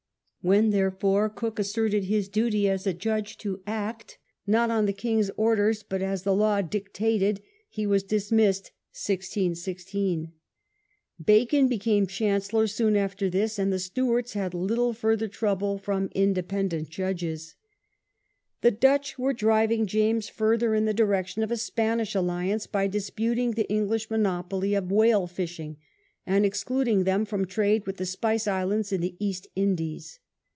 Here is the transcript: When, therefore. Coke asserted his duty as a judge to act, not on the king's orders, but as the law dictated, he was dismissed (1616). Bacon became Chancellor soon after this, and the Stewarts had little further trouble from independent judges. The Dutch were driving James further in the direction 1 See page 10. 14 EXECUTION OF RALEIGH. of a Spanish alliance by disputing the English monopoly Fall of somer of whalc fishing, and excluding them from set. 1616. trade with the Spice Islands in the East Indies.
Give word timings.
When, 0.43 0.71
therefore. 0.71 1.29
Coke 1.29 1.59
asserted 1.59 2.05
his 2.05 2.27
duty 2.27 2.67
as 2.67 2.87
a 2.87 2.95
judge 2.95 3.37
to 3.45 3.61
act, 3.67 4.17
not 4.47 4.71
on 4.71 4.87
the 4.87 4.91
king's 4.91 5.29
orders, 5.37 5.83
but 5.83 6.01
as 6.01 6.23
the 6.23 6.33
law 6.33 6.63
dictated, 6.63 7.43
he 7.69 7.85
was 7.85 8.01
dismissed 8.01 8.71
(1616). 8.89 10.31
Bacon 11.23 11.67
became 11.67 12.07
Chancellor 12.07 12.65
soon 12.65 12.95
after 12.95 13.29
this, 13.29 13.59
and 13.59 13.71
the 13.71 13.77
Stewarts 13.77 14.33
had 14.33 14.55
little 14.55 14.93
further 14.93 15.27
trouble 15.27 15.77
from 15.77 16.09
independent 16.15 16.89
judges. 16.89 17.53
The 18.61 18.71
Dutch 18.71 19.19
were 19.19 19.33
driving 19.33 19.85
James 19.85 20.27
further 20.27 20.73
in 20.73 20.85
the 20.85 20.91
direction 20.91 21.41
1 21.43 21.49
See 21.49 21.71
page 21.71 21.75
10. 21.75 21.85
14 21.99 21.99
EXECUTION 21.99 22.19
OF 22.19 22.25
RALEIGH. 22.25 22.37
of 22.41 22.41
a 22.41 22.41
Spanish 22.41 22.49
alliance 22.49 22.65
by 22.65 22.87
disputing 22.87 23.51
the 23.51 23.69
English 23.71 24.09
monopoly 24.09 24.71
Fall 24.71 24.77
of 24.79 24.89
somer 24.89 24.91
of 24.91 24.91
whalc 24.91 25.29
fishing, 25.29 25.77
and 26.25 26.47
excluding 26.47 27.03
them 27.03 27.25
from 27.25 27.41
set. 27.41 27.45
1616. 27.59 27.61
trade 27.61 27.85
with 27.85 27.97
the 27.97 28.05
Spice 28.11 28.47
Islands 28.47 28.91
in 28.91 29.01
the 29.01 29.15
East 29.19 29.45
Indies. 29.55 30.17